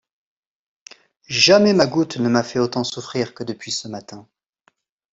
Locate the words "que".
3.35-3.43